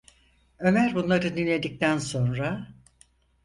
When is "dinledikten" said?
1.37-1.97